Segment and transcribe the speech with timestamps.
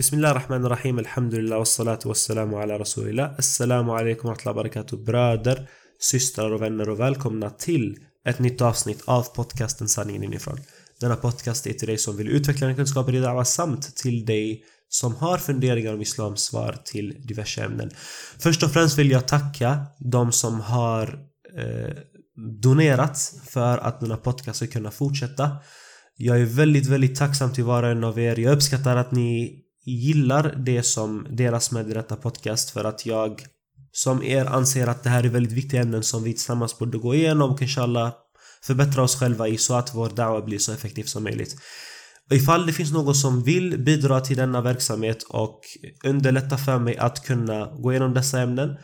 [0.00, 3.34] Bismillah ar-Rahman ar-Rahim, alhamdulillah wassalatu wassalamu ala rasulillah.
[3.38, 7.96] Assalamu alaikum wa rahmatullahi wa barakatuh bröder, systrar och vänner och välkomna till
[8.26, 10.58] ett nytt avsnitt av podcasten Sanningen inifrån.
[11.00, 14.62] Denna podcast är till dig som vill utveckla dina kunskaper i Dawa samt till dig
[14.88, 17.90] som har funderingar om Islams svar till diverse ämnen.
[18.38, 21.18] Först och främst vill jag tacka de som har
[21.58, 21.96] eh,
[22.62, 25.56] donerat för att denna podcast ska kunna fortsätta.
[26.16, 28.38] Jag är väldigt, väldigt tacksam till var och en av er.
[28.38, 33.42] Jag uppskattar att ni gillar det som delas med i detta podcast för att jag
[33.92, 37.14] som er anser att det här är väldigt viktiga ämnen som vi tillsammans borde gå
[37.14, 38.12] igenom och inshallah
[38.62, 41.56] förbättra oss själva i så att vår dawa blir så effektiv som möjligt.
[42.32, 45.60] Ifall det finns någon som vill bidra till denna verksamhet och
[46.04, 48.76] underlätta för mig att kunna gå igenom dessa ämnen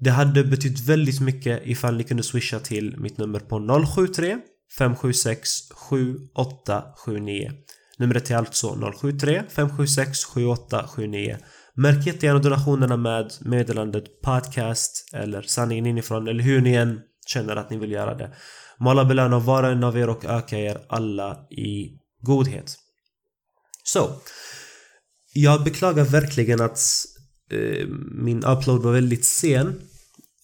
[0.00, 4.38] det hade betytt väldigt mycket ifall ni kunde swisha till mitt nummer på 073
[4.78, 7.52] 576 7879
[8.00, 11.38] Numret är alltså 073 576 7879
[11.74, 17.70] Märk jättegärna donationerna med meddelandet podcast eller sanningen inifrån eller hur ni än känner att
[17.70, 18.34] ni vill göra det.
[18.78, 22.76] Må Allah belöna var och en av er och öka er alla i godhet.
[23.84, 24.10] Så.
[25.32, 26.80] Jag beklagar verkligen att
[27.52, 29.66] eh, min upload var väldigt sen.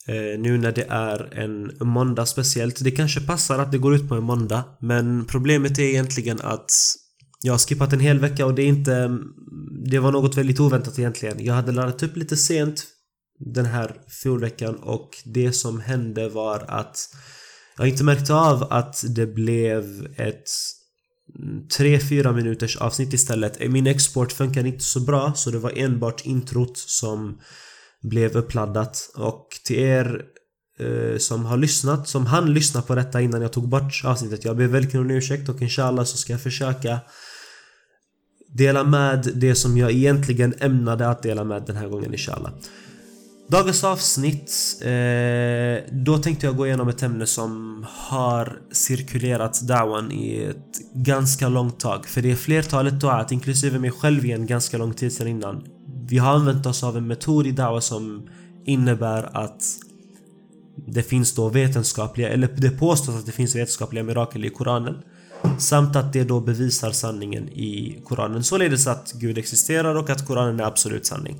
[0.08, 2.84] Eh, nu när det är en måndag speciellt.
[2.84, 4.64] Det kanske passar att det går ut på en måndag.
[4.80, 6.70] Men problemet är egentligen att
[7.42, 9.18] jag har skippat en hel vecka och det är inte...
[9.90, 11.44] Det var något väldigt oväntat egentligen.
[11.44, 12.84] Jag hade laddat upp lite sent
[13.38, 16.98] den här fjolveckan och det som hände var att
[17.78, 20.50] jag inte märkte av att det blev ett
[21.78, 23.70] 3-4 minuters avsnitt istället.
[23.70, 27.40] Min export funkar inte så bra så det var enbart introt som
[28.02, 30.22] blev uppladdat och till er
[30.78, 34.44] eh, som har lyssnat, som hann lyssna på detta innan jag tog bort avsnittet.
[34.44, 37.00] Jag ber verkligen om ursäkt och inshallah så ska jag försöka
[38.56, 42.52] dela med det som jag egentligen ämnade att dela med den här gången inshallah.
[43.48, 50.44] Dagens avsnitt, eh, då tänkte jag gå igenom ett ämne som har cirkulerat dawan i
[50.44, 52.06] ett ganska långt tag.
[52.06, 55.64] För det är flertalet duat, inklusive mig själv i en ganska lång tid sedan innan.
[56.08, 58.28] Vi har använt oss av en metod i dawa som
[58.64, 59.62] innebär att
[60.86, 64.94] det finns då vetenskapliga, eller det påstås att det finns vetenskapliga mirakel i Koranen.
[65.58, 68.44] Samt att det då bevisar sanningen i Koranen.
[68.44, 71.36] Således att Gud existerar och att Koranen är absolut sanning.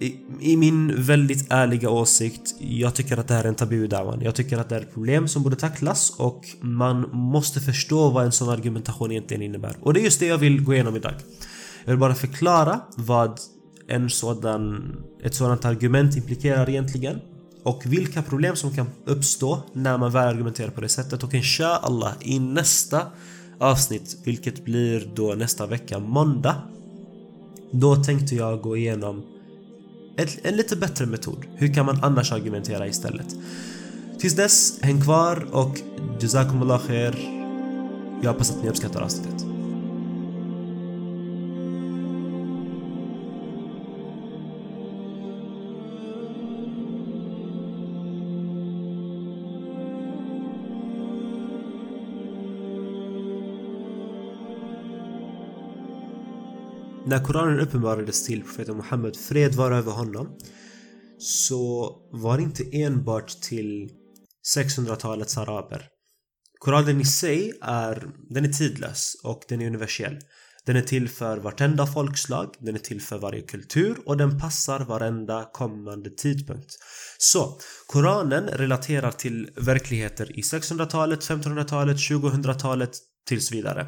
[0.00, 3.88] I, I, min väldigt ärliga åsikt, jag tycker att det här är en tabu i
[3.88, 4.20] dawan.
[4.20, 8.24] Jag tycker att det är ett problem som borde tacklas och man måste förstå vad
[8.24, 9.76] en sån argumentation egentligen innebär.
[9.80, 11.14] Och det är just det jag vill gå igenom idag.
[11.84, 13.40] Jag vill bara förklara vad
[13.88, 17.20] en sådan, ett sådant argument implikerar egentligen
[17.66, 22.12] och vilka problem som kan uppstå när man väl argumenterar på det sättet och inshallah
[22.20, 23.02] i nästa
[23.58, 26.56] avsnitt, vilket blir då nästa vecka måndag.
[27.72, 29.22] Då tänkte jag gå igenom
[30.16, 31.44] ett, en lite bättre metod.
[31.54, 33.36] Hur kan man annars argumentera istället?
[34.18, 35.80] Tills dess, häng kvar och
[36.20, 37.18] Jazakumullah khair.
[38.22, 39.55] Jag hoppas att ni uppskattar avsnittet.
[57.06, 60.38] När Koranen uppenbarades till profeten Muhammed, fred var över honom,
[61.18, 63.90] så var det inte enbart till
[64.56, 65.88] 600-talets araber.
[66.58, 70.18] Koranen i sig är, den är tidlös och den är universell.
[70.64, 74.80] Den är till för vartenda folkslag, den är till för varje kultur och den passar
[74.80, 76.70] varenda kommande tidpunkt.
[77.18, 82.90] Så, Koranen relaterar till verkligheter i 600-talet, 1500-talet, 2000-talet
[83.28, 83.86] tills vidare.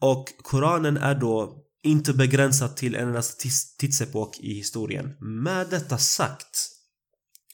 [0.00, 3.22] Och Koranen är då inte begränsat till en enda
[3.78, 5.14] tidsepok i historien.
[5.20, 6.68] Med detta sagt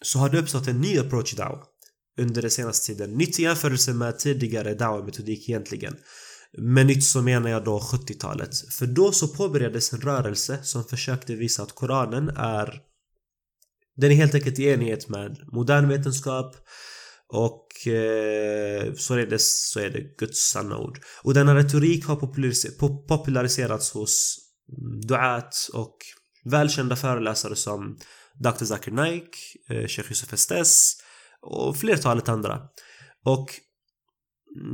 [0.02, 1.62] så har det uppstått en ny approach i Dao
[2.18, 3.10] under den senaste tiden.
[3.10, 5.96] Nytt i jämförelse med tidigare Dao-metodik egentligen.
[6.58, 8.56] Med nytt så menar jag då 70-talet.
[8.56, 12.80] För då så påbörjades en rörelse som försökte visa att Koranen är
[13.96, 16.56] den är helt enkelt i enighet med modern vetenskap
[17.32, 20.98] och eh, således så är det Guds sanna ord.
[21.22, 22.16] Och denna retorik har
[23.08, 24.38] populariserats hos
[25.08, 25.96] duat och
[26.44, 27.98] välkända föreläsare som
[28.34, 28.64] Dr.
[28.64, 29.36] Zakir Naik,
[29.70, 30.96] eh, Sheikh Yusuf Estes
[31.40, 32.60] och flertalet andra.
[33.24, 33.50] Och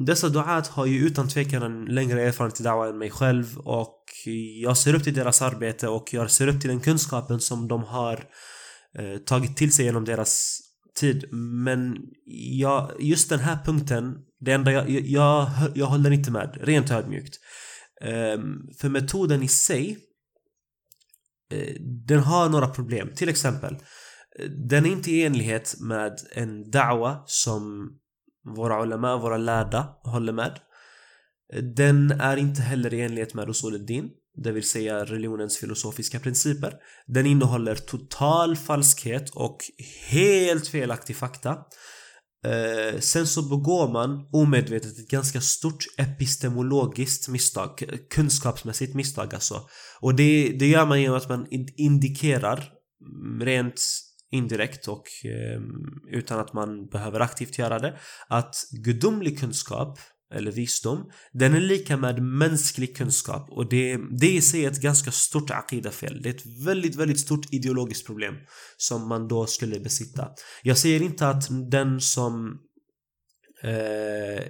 [0.06, 4.04] dessa duat har ju utan tvekan en längre erfarenhet i dawa än mig själv och
[4.62, 7.82] jag ser upp till deras arbete och jag ser upp till den kunskapen som de
[7.84, 8.24] har
[8.98, 10.60] eh, tagit till sig genom deras
[10.98, 11.24] tid.
[11.32, 11.96] Men
[12.60, 17.34] jag, just den här punkten, det enda jag, jag, jag håller inte med, rent ödmjukt.
[18.34, 19.98] Um, för metoden i sig
[21.54, 21.74] uh,
[22.06, 23.10] den har några problem.
[23.16, 27.90] Till exempel, uh, den är inte i enlighet med en da'wa som
[28.56, 30.58] våra ulama, våra lärda håller med.
[31.76, 34.10] Den är inte heller i enlighet med usul din
[34.42, 36.74] det vill säga religionens filosofiska principer.
[37.06, 39.58] Den innehåller total falskhet och
[40.08, 41.58] helt felaktig fakta.
[42.44, 49.68] Eh, sen så begår man omedvetet ett ganska stort epistemologiskt misstag, kunskapsmässigt misstag alltså.
[50.00, 51.46] Och det, det gör man genom att man
[51.76, 53.80] indikerar mm, rent
[54.30, 55.60] indirekt och eh,
[56.18, 57.98] utan att man behöver aktivt göra det
[58.28, 58.54] att
[58.84, 59.98] gudomlig kunskap
[60.34, 64.80] eller visdom, den är lika med mänsklig kunskap och det, det i sig är ett
[64.80, 66.22] ganska stort aqida-fel.
[66.22, 68.34] Det är ett väldigt, väldigt stort ideologiskt problem
[68.76, 70.28] som man då skulle besitta.
[70.62, 72.58] Jag säger inte att den som
[73.62, 74.42] eh,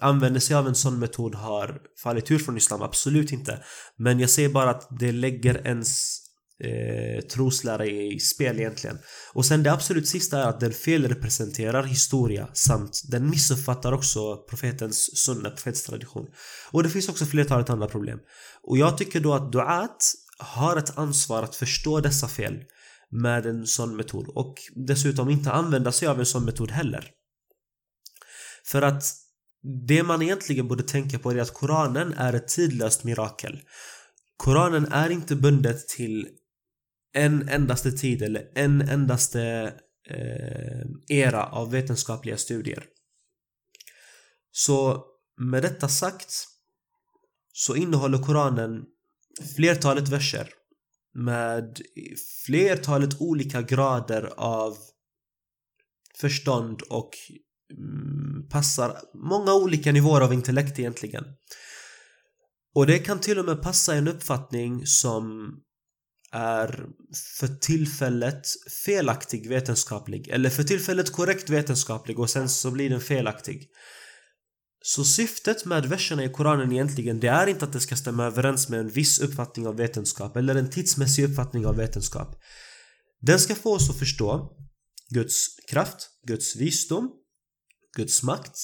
[0.00, 3.64] använder sig av en sån metod har fallit ur från Islam, absolut inte.
[3.96, 6.23] Men jag säger bara att det lägger ens
[6.60, 8.98] eh, troslära i spel egentligen.
[9.32, 15.24] Och sen det absolut sista är att den felrepresenterar historia samt den missuppfattar också profetens
[15.24, 16.26] sunna, profetens tradition.
[16.70, 18.18] Och det finns också flertalet andra problem.
[18.62, 22.62] Och jag tycker då att duat har ett ansvar att förstå dessa fel
[23.10, 27.10] med en sån metod och dessutom inte använda sig av en sån metod heller.
[28.66, 29.04] För att
[29.86, 33.60] det man egentligen borde tänka på är att Koranen är ett tidlöst mirakel.
[34.36, 36.28] Koranen är inte bundet till
[37.14, 39.42] en endaste tid eller en endaste
[40.10, 42.84] eh, era av vetenskapliga studier.
[44.50, 45.04] Så
[45.40, 46.46] med detta sagt
[47.52, 48.84] så innehåller Koranen
[49.56, 50.48] flertalet verser
[51.14, 51.80] med
[52.46, 54.76] flertalet olika grader av
[56.20, 57.10] förstånd och
[57.72, 61.24] mm, passar många olika nivåer av intellekt egentligen.
[62.74, 65.54] Och det kan till och med passa en uppfattning som
[66.34, 66.86] är
[67.38, 68.46] för tillfället
[68.84, 73.68] felaktig vetenskaplig eller för tillfället korrekt vetenskaplig och sen så blir den felaktig.
[74.82, 78.68] Så syftet med verserna i Koranen egentligen det är inte att det ska stämma överens
[78.68, 82.36] med en viss uppfattning av vetenskap eller en tidsmässig uppfattning av vetenskap.
[83.20, 84.56] Den ska få oss att förstå
[85.10, 87.10] Guds kraft, Guds visdom,
[87.96, 88.58] Guds makt.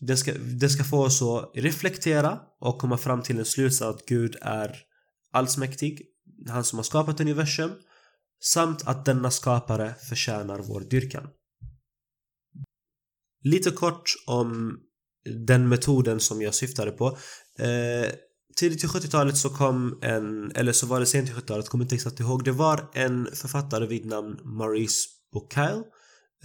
[0.00, 4.06] Den ska, den ska få oss att reflektera och komma fram till en slutsats att
[4.06, 4.76] Gud är
[5.32, 6.02] allsmäktig,
[6.48, 7.70] han som har skapat universum
[8.44, 11.28] samt att denna skapare förtjänar vår dyrkan.
[13.44, 14.78] Lite kort om
[15.46, 17.06] den metoden som jag syftade på.
[17.58, 18.10] Eh,
[18.56, 21.94] tidigt i 70-talet så kom en, eller så var det sent i 70-talet, kommer inte
[21.94, 22.44] exakt ihåg.
[22.44, 25.84] Det var en författare vid namn Maurice Bucaille.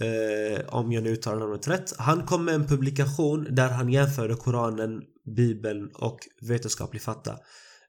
[0.00, 1.92] Eh, om jag nu uttalar namnet rätt.
[1.98, 5.02] Han kom med en publikation där han jämförde Koranen,
[5.36, 7.38] Bibeln och vetenskaplig fatta.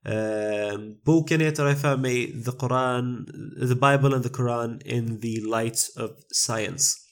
[0.06, 3.26] Eh, boken heter jag för mig The Quran,
[3.60, 7.04] The Bible and the Quran in the Light of Science.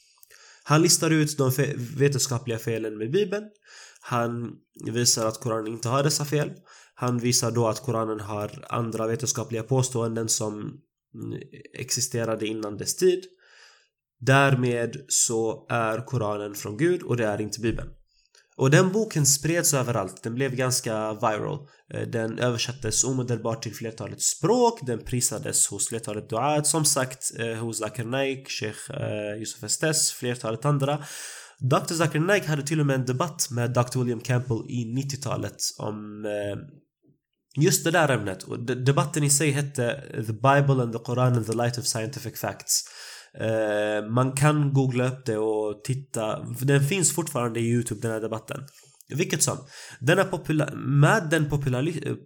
[0.64, 1.52] Han listar ut de
[1.98, 3.44] vetenskapliga felen med Bibeln.
[4.02, 4.52] Han
[4.86, 6.52] visar att Koranen inte har dessa fel.
[6.96, 11.40] Han visar då att Koranen har andra vetenskapliga påståenden som mm,
[11.80, 13.24] existerade innan dess tid.
[14.20, 17.90] Därmed så är Koranen från Gud och det är inte Bibeln.
[18.58, 21.68] Och den boken spreds överallt, den blev ganska viral.
[21.94, 27.54] Eh, den översattes omedelbart till flertalet språk, den prisades hos flertalet duat, som sagt eh,
[27.54, 31.04] hos Zakir Naik, Sheikh eh, Yusuf Estes, flertalet andra.
[31.60, 31.94] Dr.
[31.94, 34.00] Zakir Naik hade till och med en debatt med Dr.
[34.00, 36.26] William Campbell i 90-talet om
[37.58, 38.44] just det där ämnet.
[38.44, 42.40] Och debatten i sig hette The Bible and the Quran and the Light of Scientific
[42.40, 42.84] Facts.
[43.40, 46.40] Eh, man kan googla upp det och titta.
[46.62, 48.64] Den finns fortfarande i Youtube den här debatten.
[49.16, 49.58] Vilket som.
[50.00, 51.50] Denna popula med den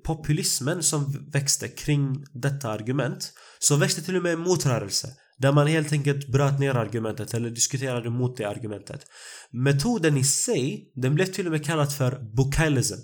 [0.03, 5.07] populismen som växte kring detta argument så växte till och med en motrörelse.
[5.37, 9.01] Där man helt enkelt bröt ner argumentet eller diskuterade mot det argumentet.
[9.51, 12.99] Metoden i sig, den blev till och med kallad för Bukailism.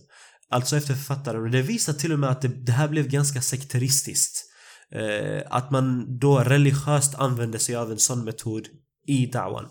[0.49, 1.41] Alltså efter författaren.
[1.41, 4.50] Och det visar till och med att det, det här blev ganska sekteristiskt.
[4.95, 8.67] Eh, att man då religiöst använder sig av en sån metod
[9.07, 9.69] i dawan.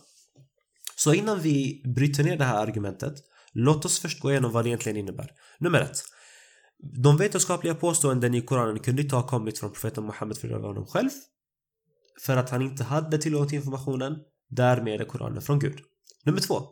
[0.96, 3.14] Så innan vi bryter ner det här argumentet,
[3.52, 5.30] låt oss först gå igenom vad det egentligen innebär.
[5.58, 6.02] Nummer ett.
[7.02, 11.10] De vetenskapliga påståenden i Koranen kunde inte ha kommit från profeten Muhammed för honom själv.
[12.20, 14.16] För att han inte hade tillgång till informationen.
[14.50, 15.78] Därmed är Koranen från Gud.
[16.24, 16.62] Nummer två.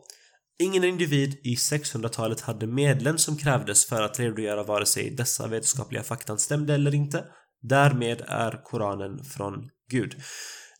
[0.59, 6.03] Ingen individ i 600-talet hade medlen som krävdes för att redogöra vare sig dessa vetenskapliga
[6.03, 7.25] fakta stämde eller inte
[7.61, 10.15] Därmed är Koranen från Gud.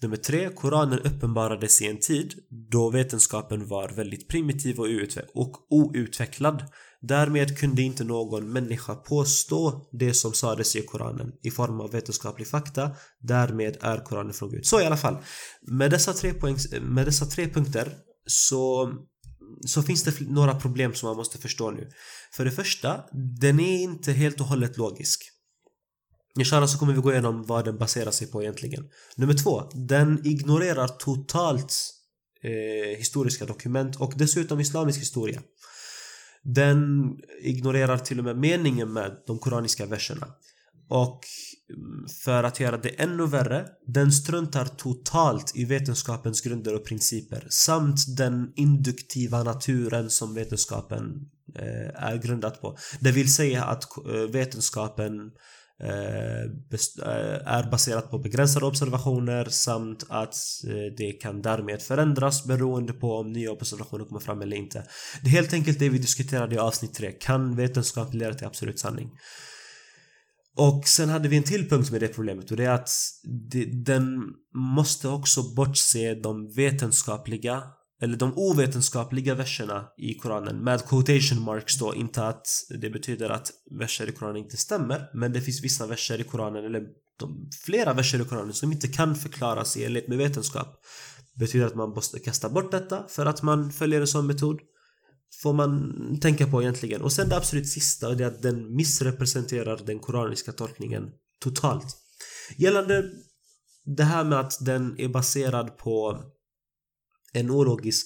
[0.01, 2.33] Nummer tre, Koranen uppenbarades i en tid
[2.71, 4.79] då vetenskapen var väldigt primitiv
[5.33, 6.63] och outvecklad.
[7.01, 12.47] Därmed kunde inte någon människa påstå det som sades i Koranen i form av vetenskaplig
[12.47, 12.91] fakta.
[13.19, 14.65] Därmed är Koranen från Gud.
[14.65, 15.17] Så i alla fall.
[15.61, 17.93] Med dessa tre, poäng, med dessa tre punkter
[18.25, 18.93] så,
[19.67, 21.89] så finns det några problem som man måste förstå nu.
[22.33, 23.03] För det första,
[23.39, 25.38] den är inte helt och hållet logisk.
[26.37, 28.89] Inshallah så kommer vi gå igenom vad den baserar sig på egentligen.
[29.15, 31.73] Nummer två, den ignorerar totalt
[32.43, 35.41] eh, historiska dokument och dessutom islamisk historia.
[36.43, 40.27] Den ignorerar till och med meningen med de koraniska verserna.
[40.89, 41.19] Och
[41.69, 47.47] mm, för att göra det ännu värre, den struntar totalt i vetenskapens grunder och principer
[47.49, 52.77] samt den induktiva naturen som vetenskapen eh, är grundad på.
[52.99, 55.31] Det vill säga att eh, vetenskapen eh,
[55.83, 60.35] Eh, eh, är baserat på begränsade observationer samt att
[60.67, 64.83] eh, det kan därmed förändras beroende på om nya observationer kommer fram eller inte.
[65.23, 67.11] Det är helt enkelt det vi diskuterade i avsnitt 3.
[67.11, 69.09] Kan vetenskap leda till absolut sanning?
[70.55, 72.89] Och sen hade vi en till punkt med det problemet och det är att
[73.85, 74.23] den
[74.55, 77.63] måste också bortse de vetenskapliga
[78.01, 82.47] eller de ovetenskapliga verserna i Koranen med quotation marks då, inte att
[82.81, 86.65] det betyder att verser i Koranen inte stämmer men det finns vissa verser i Koranen
[86.65, 86.81] eller
[87.19, 90.81] de, flera verser i Koranen som inte kan förklaras i enlighet med vetenskap.
[91.39, 94.59] Betyder att man måste kasta bort detta för att man följer en sån metod.
[95.43, 97.01] Får man tänka på egentligen.
[97.01, 101.09] Och sen det absolut sista, det är att den missrepresenterar den koraniska tolkningen
[101.43, 101.97] totalt.
[102.57, 103.03] Gällande
[103.85, 106.23] det här med att den är baserad på
[107.33, 108.05] en ologisk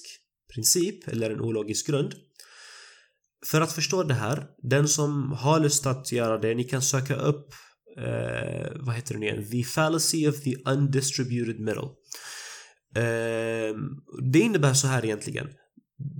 [0.54, 2.14] princip eller en ologisk grund.
[3.46, 7.16] För att förstå det här, den som har lust att göra det, ni kan söka
[7.16, 7.54] upp
[7.98, 9.50] eh, vad heter den igen?
[9.50, 11.88] The fallacy of the undistributed middle.
[12.96, 13.76] Eh,
[14.32, 15.48] det innebär så här egentligen.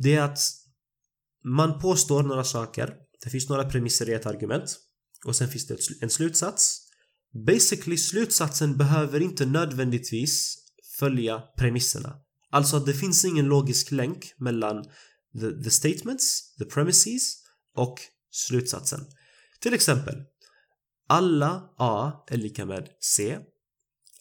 [0.03, 0.39] Det är att
[1.45, 2.95] man påstår några saker.
[3.25, 4.79] Det finns några premisser i ett argument.
[5.25, 6.81] Och sen finns det en slutsats.
[7.47, 10.57] Basically slutsatsen behöver inte nödvändigtvis
[10.99, 12.17] följa premisserna.
[12.55, 14.85] Alltså att det finns ingen logisk länk mellan
[15.41, 17.37] the, the statements, the premises
[17.77, 17.99] och
[18.31, 19.01] slutsatsen.
[19.61, 20.15] Till exempel
[21.09, 23.39] alla A är lika med C.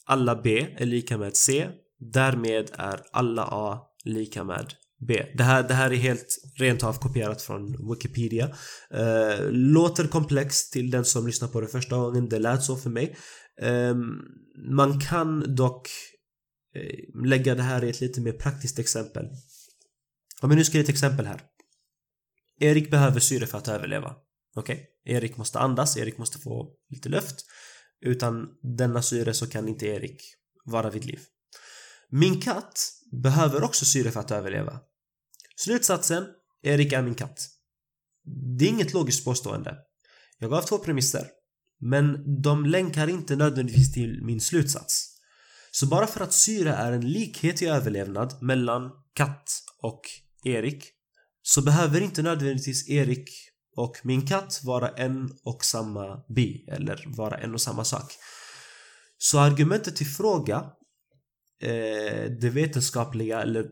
[0.06, 1.68] Alla B är lika med C.
[2.00, 4.74] Därmed är alla A lika med
[5.08, 5.26] B.
[5.38, 8.56] Det här, det här är helt rent av kopierat från Wikipedia.
[8.94, 12.30] Eh, låter komplext till den som lyssnar på det första gången.
[12.30, 13.16] Det lät så för mig.
[13.62, 13.96] Eh,
[14.70, 15.90] man kan dock
[16.76, 19.30] Eh, lägga det här i ett lite mer praktiskt exempel.
[20.42, 21.42] Om vi nu ska ge ett exempel här.
[22.60, 24.16] Erik behöver syre för att överleva.
[24.56, 24.76] Okej?
[24.76, 25.16] Okay?
[25.16, 27.46] Erik måste andas, Erik måste få lite luft.
[28.02, 30.22] Utan denna syre så kan inte Erik
[30.66, 31.20] vara vid liv.
[32.10, 34.80] Min katt behöver också syre för att överleva.
[35.56, 36.26] Slutsatsen,
[36.64, 37.50] Erik är min katt.
[38.58, 39.78] Det är inget logiskt påstående.
[40.40, 41.28] Jag gav två premisser.
[41.80, 45.13] Men de länkar inte nödvändigtvis till min slutsats.
[45.76, 49.52] Så bara för att syre är en likhet i överlevnad mellan katt
[49.82, 50.02] och
[50.44, 50.86] Erik
[51.42, 53.30] så behöver inte nödvändigtvis Erik
[53.76, 58.14] och min katt vara en och samma bi eller vara en och samma sak.
[59.18, 60.56] Så argumentet till fråga
[61.62, 63.66] eh, det vetenskapliga eller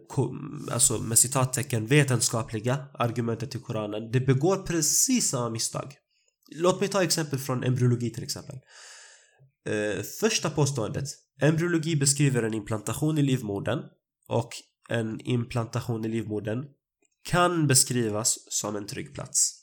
[0.71, 5.93] alltså med citattecken vetenskapliga argumentet till Koranen det begår precis samma misstag.
[6.55, 8.55] Låt mig ta exempel från embryologi till exempel.
[9.69, 11.05] Eh, första påståendet
[11.41, 13.79] Embryologi beskriver en implantation i livmodern
[14.27, 14.49] och
[14.89, 16.65] en implantation i livmodern
[17.23, 19.61] kan beskrivas som en trygg plats.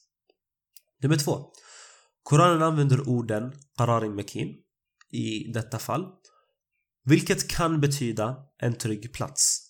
[1.03, 1.53] Nummer två.
[2.23, 4.57] Koranen använder orden Qararin makin
[5.13, 6.07] i detta fall
[7.05, 9.65] vilket kan betyda en trygg plats.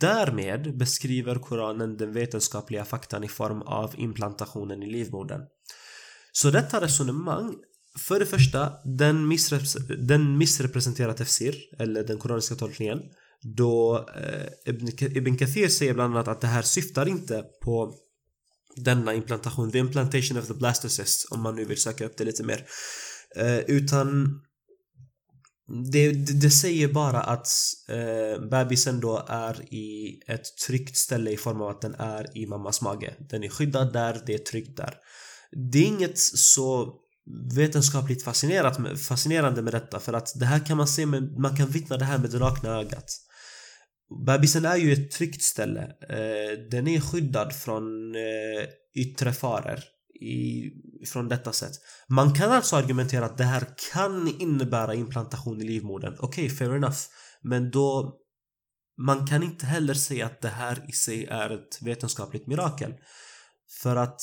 [0.00, 5.42] Därmed beskriver Koranen den vetenskapliga faktan i form av implantationen i livmodern.
[6.32, 7.56] Så detta resonemang
[7.98, 9.62] för det första, den, missrep
[9.98, 13.00] den missrepresenterar tafsir, eller den koraniska tolkningen.
[13.42, 14.74] Då eh,
[15.16, 17.94] Ibn Kathir säger bland annat att det här syftar inte på
[18.76, 22.42] denna implantation, the implantation of the blastocyst, om man nu vill söka upp det lite
[22.42, 22.66] mer.
[23.36, 24.40] Eh, utan
[25.92, 27.48] det, det, säger bara att
[27.88, 32.46] eh, bebisen då är i ett tryggt ställe i form av att den är i
[32.46, 33.14] mammas mage.
[33.30, 34.94] Den är skyddad där, det är tryggt där.
[35.72, 36.94] Det är inget så
[37.54, 41.68] vetenskapligt fascinerat fascinerande med detta för att det här kan man se med, man kan
[41.68, 43.04] vittna det här med det nakna ögat.
[44.26, 45.80] Bebisen är ju ett tryggt ställe.
[46.08, 49.78] Eh, den är skyddad från eh, yttre faror
[50.20, 50.70] i,
[51.06, 51.72] från detta sätt.
[52.08, 56.16] Man kan alltså argumentera att det här kan innebära implantation i livmodern.
[56.18, 56.98] Okej, okay, fair enough.
[57.42, 58.16] Men då
[59.06, 62.94] man kan inte heller säga att det här i sig är ett vetenskapligt mirakel.
[63.82, 64.20] För att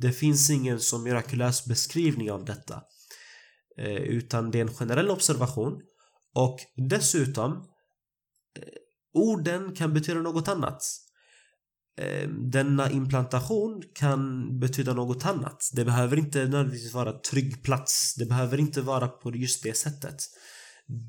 [0.00, 2.82] det finns ingen så mirakulös beskrivning av detta.
[3.78, 5.80] Eh, utan det är en generell observation
[6.34, 7.62] och dessutom eh,
[9.14, 10.82] orden kan betyda något annat.
[12.00, 15.70] Eh, denna implantation kan betyda något annat.
[15.74, 18.14] Det behöver inte nödvändigtvis vara trygg plats.
[18.14, 20.16] Det behöver inte vara på just det sättet.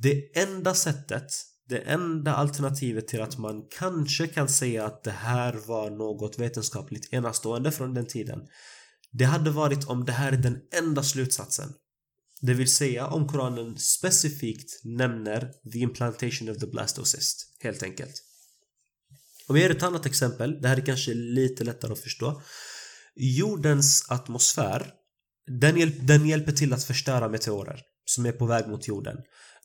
[0.02, 1.32] Det enda sättet,
[1.70, 7.14] det enda alternativet till att man kanske kan säga att det här var något vetenskapligt
[7.14, 8.40] enastående från den tiden.
[9.12, 11.74] Det hade varit om det här är den enda slutsatsen.
[12.42, 18.24] Det vill säga om Koranen specifikt nämner the implantation of the blastocyst, helt enkelt.
[19.48, 22.42] Om jag ger ett annat exempel, det här är kanske lite lättare att förstå.
[23.16, 24.94] Jordens atmosfär,
[25.48, 29.18] den, hjälp, den hjälper till att förstöra meteorer som är på väg mot jorden.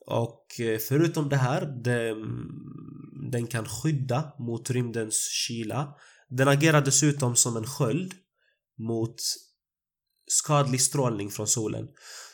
[0.07, 2.17] Och eh, förutom det här, den,
[3.31, 5.95] den kan skydda mot rymdens kyla.
[6.29, 8.15] Den agerar dessutom som en sköld
[8.79, 9.17] mot
[10.27, 11.89] skadlig strålning från solen.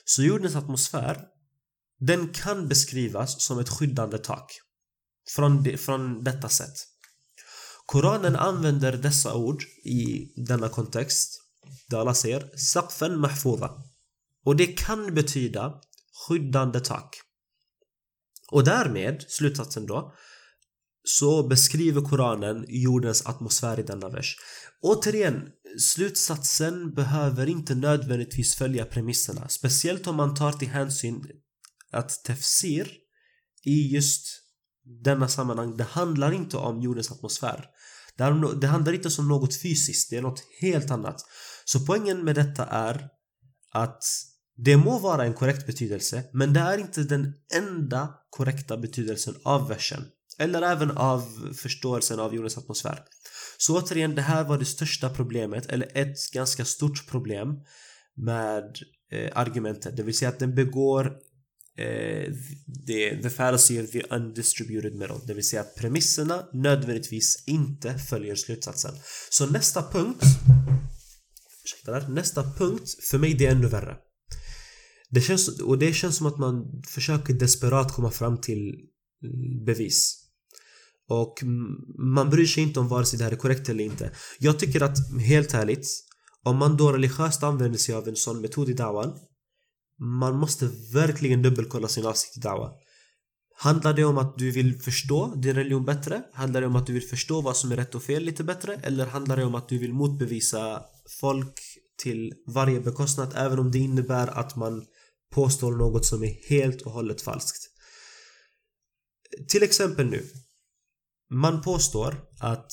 [0.05, 1.25] Så jordens atmosfär,
[2.01, 4.53] den kan beskrivas som ett skyddande tak.
[5.35, 6.75] Från, de, från detta sätt.
[7.87, 11.41] Koranen använder dessa ord i denna kontext
[11.89, 13.83] där alla säger Saqfen mahfuda.
[14.45, 15.81] Och det kan betyda
[16.29, 17.17] skyddande tak.
[18.51, 20.15] Och därmed, slutsatsen då,
[21.05, 24.37] så beskriver Koranen jordens atmosfär i denna vers.
[24.83, 29.49] Återigen, slutsatsen behöver inte nödvändigtvis följa premisserna.
[29.49, 31.25] Speciellt om man tar till hänsyn
[31.93, 32.89] att tefsir
[33.65, 34.27] i just
[35.05, 37.65] denna sammanhang, det handlar inte om jordens atmosfär.
[38.17, 41.21] Det handlar inte om något fysiskt, det är något helt annat.
[41.65, 43.09] Så poängen med detta är
[43.73, 44.05] att
[44.65, 49.69] det må vara en korrekt betydelse, men det är inte den enda korrekta betydelsen av
[49.69, 50.05] versen.
[50.39, 53.03] Eller även av förståelsen av jordens atmosfär.
[53.59, 57.55] Så återigen, det här var det största problemet, eller ett ganska stort problem
[58.17, 58.65] med
[59.13, 59.97] eh, argumentet.
[59.97, 61.07] Det vill säga att den begår
[61.79, 62.33] eh,
[62.87, 65.21] the, the fallacy of the undistributed middle.
[65.27, 68.95] Det vill säga att premisserna nödvändigtvis inte följer slutsatsen.
[69.31, 70.25] Så nästa punkt
[71.65, 72.09] Ursäkta där.
[72.09, 73.97] Nästa punkt, för mig det är ännu värre.
[75.11, 78.75] Det känns, och det känns som att man försöker desperat komma fram till
[79.25, 80.17] mm, bevis.
[81.09, 81.35] Och
[81.99, 84.13] man bryr sig inte om vare sig det här är korrekt eller inte.
[84.39, 85.87] Jag tycker att, helt ärligt,
[86.43, 89.13] om man då religiöst använder sig av en sån metod i dawan
[90.01, 92.71] man måste verkligen dubbelkolla sin avsikt i dawa.
[93.57, 96.23] Handlar det om att du vill förstå din religion bättre?
[96.33, 98.75] Handlar det om att du vill förstå vad som är rätt och fel lite bättre?
[98.83, 100.83] Eller handlar det om att du vill motbevisa
[101.21, 101.61] folk
[102.03, 104.85] till varje bekostnad även om det innebär att man
[105.31, 107.67] påstår något som är helt och hållet falskt?
[109.49, 110.27] Till exempel nu.
[111.31, 112.73] Man påstår att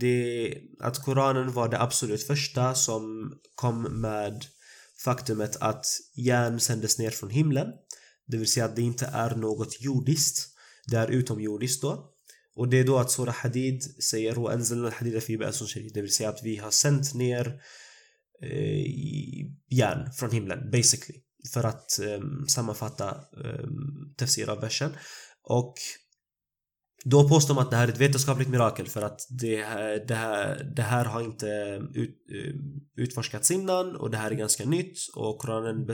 [0.00, 4.44] det, att Koranen var det absolut första som kom med
[5.04, 7.66] faktumet att järn sändes ner från himlen.
[8.26, 10.48] Det vill säga att det inte är något jordiskt.
[10.86, 12.08] Det är utomjordiskt då.
[12.54, 14.34] Och det är då att Surah Hadid säger
[15.94, 17.60] Det vill säga att vi har sänt ner
[18.42, 18.86] eh,
[19.70, 21.20] järn från himlen, basically.
[21.52, 24.92] För att um, sammanfatta ehm, um, tafsir av versen.
[25.42, 25.74] Och
[27.04, 30.14] då påstår man att det här är ett vetenskapligt mirakel för att det här, det
[30.14, 31.46] här, det här har inte
[31.94, 35.86] ut, ehm, utforskats innan och det här är ganska nytt och Koranen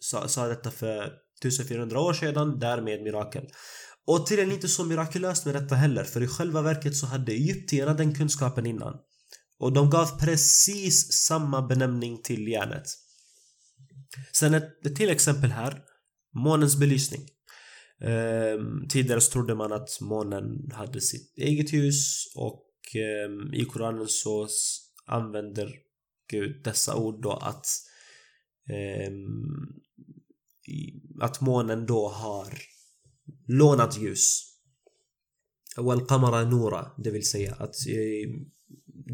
[0.00, 3.46] sa, sa detta för 1400 år sedan, därmed mirakel.
[4.06, 7.94] Och tydligen inte så mirakulöst med detta heller för i själva verket så hade egyptierna
[7.94, 8.94] den kunskapen innan.
[9.58, 12.84] Och de gav precis samma benämning till järnet.
[14.32, 15.82] Sen ett, ett till exempel här.
[16.34, 17.20] Månens belysning.
[18.00, 22.66] Um, tidigare så trodde man att månen hade sitt eget ljus och
[23.26, 24.48] um, i Koranen så
[25.06, 25.74] använder
[26.30, 27.66] Gud dessa ord då att
[29.08, 29.82] um,
[31.20, 32.58] att månen då har
[33.48, 34.42] lånat ljus.
[35.76, 36.00] Wal
[36.50, 37.74] nura, det vill säga att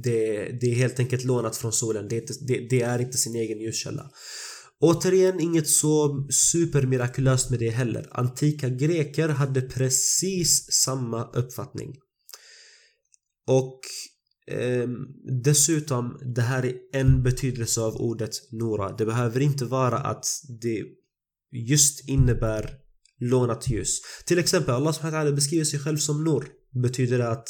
[0.03, 2.09] det, det är helt enkelt lånat från solen.
[2.09, 4.11] Det är, inte, det, det är inte sin egen ljuskälla.
[4.83, 8.09] Återigen inget så supermirakulöst med det heller.
[8.11, 11.95] Antika greker hade precis samma uppfattning.
[13.47, 13.81] Och
[14.47, 14.89] eh,
[15.45, 18.97] dessutom, det här är en betydelse av ordet Nora.
[18.97, 20.27] Det behöver inte vara att
[20.63, 20.83] det
[21.53, 22.79] just innebär
[23.21, 24.01] lånat ljus.
[24.27, 26.49] Till exempel Allah subhanahu beskriver sig själv som Nor.
[26.83, 27.49] Betyder det att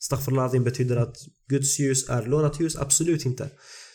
[0.00, 1.16] Staghfirullah betyder att
[1.48, 2.76] Guds ljus är lånat ljus?
[2.76, 3.50] Absolut inte.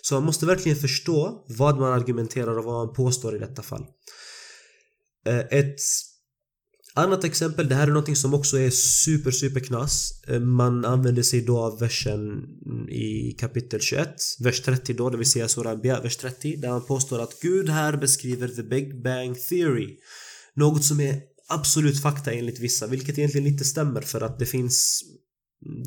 [0.06, 3.86] Så man måste verkligen förstå vad man argumenterar och vad man påstår i detta fall.
[5.26, 5.80] Eh, ett
[6.96, 10.24] Annat exempel, det här är någonting som också är super super knas.
[10.28, 12.44] Eh, man använder sig då av versen
[12.90, 16.86] i kapitel 21, vers 30 då, det vill säga Surah Anbiya, vers 30, där man
[16.86, 19.98] påstår att Gud här beskriver the Big Bang Theory.
[20.56, 25.04] Något som är absolut fakta enligt vissa, vilket egentligen inte stämmer för att det finns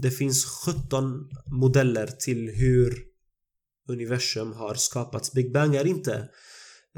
[0.03, 3.16] det finns 17 modeller till hur
[3.89, 5.33] universum har skapats.
[5.33, 6.29] Big Bang är inte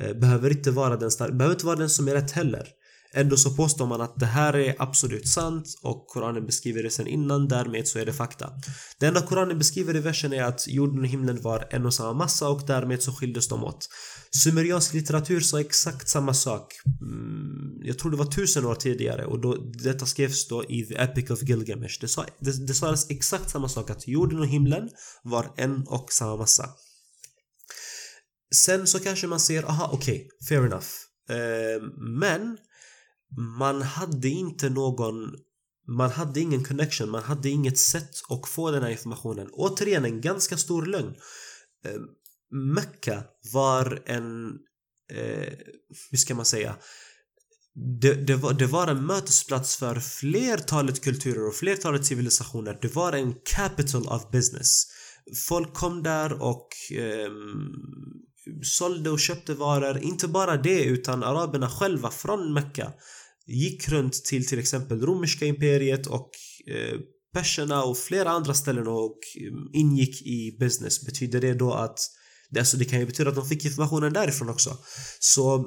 [0.01, 2.68] eh, behöver inte vara den stark, behöver inte vara den som är rätt heller.
[3.12, 7.07] Ändå så påstår man att det här är absolut sant och Koranen beskriver det sen
[7.07, 8.51] innan, därmed så är det fakta.
[9.01, 12.12] Det enda Koranen beskriver i versen är att jorden och himlen var en och samma
[12.12, 13.88] massa och därmed så skildes de åt.
[14.31, 16.74] Sumeriansk litteratur sa exakt samma sak.
[17.01, 20.94] Mm, jag tror det var tusen år tidigare och då, detta skrevs då i The
[20.94, 21.98] Epic of Gilgamesh.
[22.01, 24.90] Det, sa, det, det sades exakt samma sak att jorden och himlen
[25.22, 26.70] var en och samma massa.
[28.55, 30.87] Sen så kanske man ser, aha okej, okay, fair enough.
[31.31, 31.83] Eh,
[32.20, 32.59] men
[33.59, 35.35] man hade inte någon
[35.88, 39.48] man hade ingen connection, man hade inget sätt att få den här informationen.
[39.53, 41.14] Återigen en ganska stor lögn.
[41.85, 42.01] Eh,
[42.51, 44.59] Mecka var en,
[45.12, 45.53] eh,
[46.11, 46.77] hur ska man säga,
[47.79, 52.79] det, det, var, det var en mötesplats för flertalet kulturer och flertalet civilisationer.
[52.83, 54.87] Det var en capital of business.
[55.49, 57.31] Folk kom där och eh,
[58.62, 59.99] sålde och köpte varor.
[59.99, 62.93] Inte bara det utan araberna själva från Mecka
[63.47, 66.31] gick runt till till exempel romerska imperiet och
[66.67, 66.99] eh,
[67.33, 71.07] perserna och flera andra ställen och ehm, ingick i business.
[71.07, 71.99] Betyder det då att
[72.51, 74.79] det, alltså det kan ju betyda att de fick informationen därifrån också.
[75.19, 75.64] Så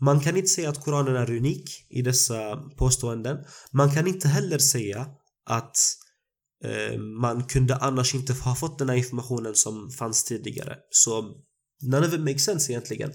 [0.00, 3.44] man kan inte säga att Koranen är unik i dessa påståenden.
[3.72, 5.06] Man kan inte heller säga
[5.46, 5.76] att
[6.64, 10.76] eh, man kunde annars inte ha fått den här informationen som fanns tidigare.
[10.90, 11.34] Så
[11.82, 13.12] none of it makes sense egentligen.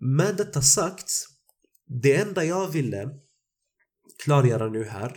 [0.00, 1.12] Med detta sagt,
[2.02, 3.08] det enda jag ville
[4.24, 5.16] klargöra nu här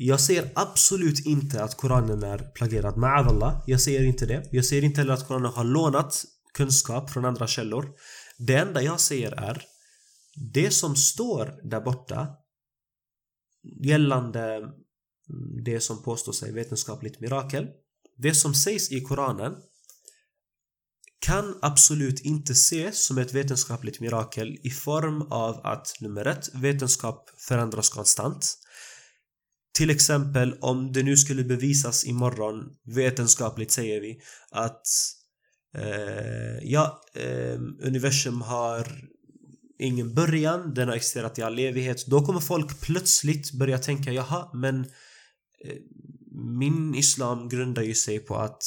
[0.00, 3.62] jag säger absolut inte att Koranen är plagierad med Allah.
[3.66, 4.48] Jag säger inte det.
[4.52, 7.88] Jag säger inte heller att Koranen har lånat kunskap från andra källor.
[8.38, 9.64] Det enda jag säger är
[10.52, 12.28] det som står där borta
[13.84, 14.72] gällande mm,
[15.64, 17.66] det som påstår sig vetenskapligt mirakel.
[18.16, 19.54] Det som sägs i Koranen
[21.26, 27.30] kan absolut inte ses som ett vetenskapligt mirakel i form av att nummer ett, vetenskap
[27.48, 28.54] förändras konstant.
[29.74, 34.20] Till exempel om det nu skulle bevisas imorgon, vetenskapligt säger vi,
[34.50, 34.86] att
[35.74, 39.08] eh, ja, eh, universum har
[39.78, 42.06] ingen början, den har existerat i all evighet.
[42.06, 44.80] Då kommer folk plötsligt börja tänka, jaha, men
[45.64, 45.76] eh,
[46.58, 48.62] min islam grundar ju sig på att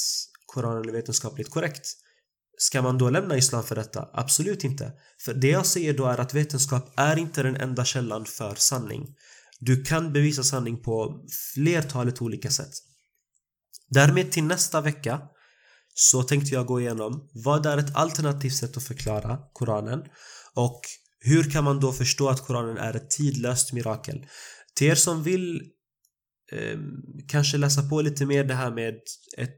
[0.46, 1.86] Koranen är vetenskapligt korrekt.
[2.58, 4.08] Ska man då lämna islam för detta?
[4.12, 4.92] Absolut inte.
[5.24, 9.14] För det jag säger då är att vetenskap är inte den enda källan för sanning.
[9.60, 12.72] Du kan bevisa sanning på flertalet olika sätt.
[13.88, 15.22] Därmed till nästa vecka
[15.94, 20.00] så tänkte jag gå igenom vad är ett alternativt sätt att förklara Koranen
[20.54, 20.80] och
[21.20, 24.26] hur kan man då förstå att Koranen är ett tidlöst mirakel?
[24.74, 25.62] Till er som vill
[26.52, 26.78] eh,
[27.28, 28.94] kanske läsa på lite mer det här med
[29.38, 29.54] ett,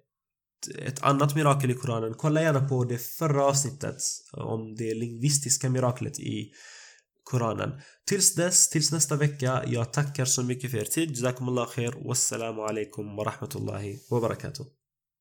[0.78, 3.96] ett annat mirakel i Koranen, kolla gärna på det förra avsnittet
[4.32, 6.50] om det lingvistiska miraklet i
[7.24, 7.80] Koranen.
[8.06, 11.10] Tills dess, tills nästa vecka, jag tackar så mycket för er tid.
[11.10, 11.94] Jazakumullah khair.
[12.08, 14.66] Wassalamu alaikum wa rahmatullahi wa barakatuh.